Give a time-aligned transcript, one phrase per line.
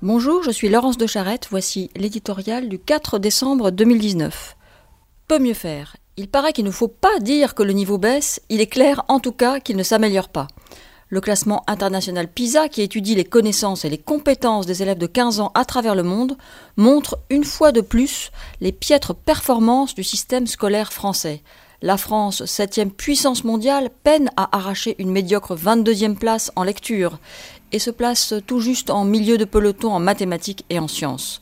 [0.00, 4.56] Bonjour, je suis Laurence de Charette, voici l'éditorial du 4 décembre 2019.
[5.26, 5.96] Peut mieux faire.
[6.16, 9.18] Il paraît qu'il ne faut pas dire que le niveau baisse, il est clair en
[9.18, 10.46] tout cas qu'il ne s'améliore pas.
[11.08, 15.40] Le classement international PISA, qui étudie les connaissances et les compétences des élèves de 15
[15.40, 16.36] ans à travers le monde,
[16.76, 18.30] montre une fois de plus
[18.60, 21.42] les piètres performances du système scolaire français.
[21.80, 27.20] La France, septième puissance mondiale, peine à arracher une médiocre 22e place en lecture
[27.70, 31.40] et se place tout juste en milieu de peloton en mathématiques et en sciences.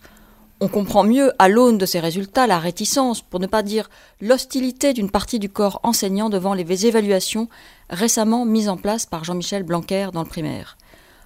[0.61, 3.89] On comprend mieux, à l'aune de ces résultats, la réticence, pour ne pas dire
[4.21, 7.49] l'hostilité d'une partie du corps enseignant devant les évaluations
[7.89, 10.77] récemment mises en place par Jean-Michel Blanquer dans le primaire.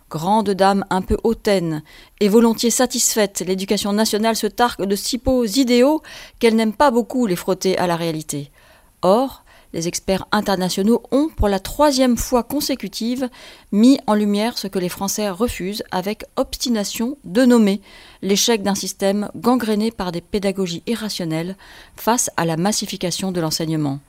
[0.08, 1.82] Grande dame un peu hautaine
[2.20, 6.00] et volontiers satisfaite, l'éducation nationale se targue de si beaux idéaux
[6.38, 8.52] qu'elle n'aime pas beaucoup les frotter à la réalité.
[9.02, 13.28] Or, les experts internationaux ont, pour la troisième fois consécutive,
[13.72, 17.80] mis en lumière ce que les Français refusent avec obstination de nommer
[18.20, 21.56] l'échec d'un système gangréné par des pédagogies irrationnelles
[21.96, 24.00] face à la massification de l'enseignement.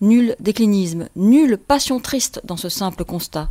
[0.00, 3.50] Nul déclinisme, nulle passion triste dans ce simple constat.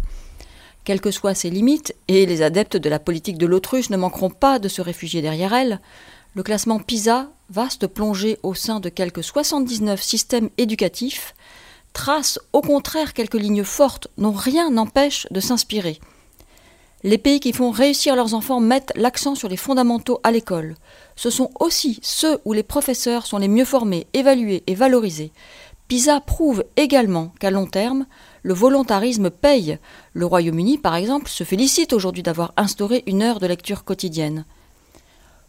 [0.86, 4.30] Quelles que soient ses limites, et les adeptes de la politique de l'autruche ne manqueront
[4.30, 5.82] pas de se réfugier derrière elle,
[6.36, 11.34] le classement PISA, vaste plongée au sein de quelques 79 systèmes éducatifs,
[11.94, 16.00] trace au contraire quelques lignes fortes dont rien n'empêche de s'inspirer.
[17.04, 20.76] Les pays qui font réussir leurs enfants mettent l'accent sur les fondamentaux à l'école.
[21.16, 25.32] Ce sont aussi ceux où les professeurs sont les mieux formés, évalués et valorisés.
[25.88, 28.08] PISA prouve également qu'à long terme,
[28.42, 29.78] le volontarisme paye.
[30.14, 34.46] Le Royaume-Uni, par exemple, se félicite aujourd'hui d'avoir instauré une heure de lecture quotidienne.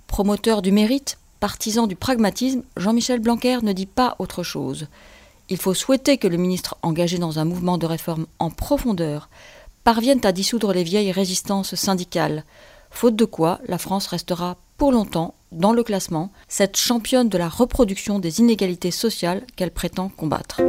[0.08, 4.86] Promoteur du mérite, partisan du pragmatisme, Jean-Michel Blanquer ne dit pas autre chose.
[5.48, 9.28] Il faut souhaiter que le ministre engagé dans un mouvement de réforme en profondeur
[9.84, 12.44] parvienne à dissoudre les vieilles résistances syndicales,
[12.90, 17.48] faute de quoi la France restera pour longtemps dans le classement, cette championne de la
[17.48, 20.60] reproduction des inégalités sociales qu'elle prétend combattre.